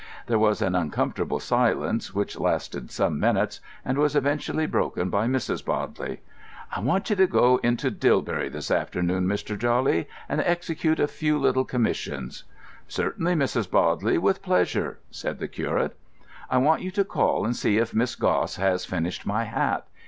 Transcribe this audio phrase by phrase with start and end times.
[0.25, 5.63] There was an uncomfortable silence which lasted some minutes, and was eventually broken by Mrs.
[5.63, 6.21] Bodley.
[6.75, 9.55] "I want you to go into Dilbury this afternoon, Mr.
[9.55, 12.45] Jawley, and execute a few little commissions."
[12.87, 13.69] "Certainly, Mrs.
[13.69, 14.17] Bodley.
[14.17, 15.95] With pleasure," said the curate.
[16.49, 19.85] "I want you to call and see if Miss Gosse has finished my hat.